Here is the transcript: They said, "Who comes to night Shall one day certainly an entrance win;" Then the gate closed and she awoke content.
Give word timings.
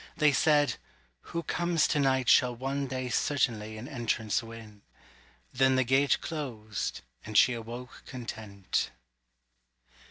They 0.17 0.31
said, 0.31 0.77
"Who 1.29 1.43
comes 1.43 1.87
to 1.89 1.99
night 1.99 2.27
Shall 2.27 2.55
one 2.55 2.87
day 2.87 3.07
certainly 3.09 3.77
an 3.77 3.87
entrance 3.87 4.41
win;" 4.41 4.81
Then 5.53 5.75
the 5.75 5.83
gate 5.83 6.19
closed 6.21 7.01
and 7.23 7.37
she 7.37 7.53
awoke 7.53 8.01
content. 8.07 8.89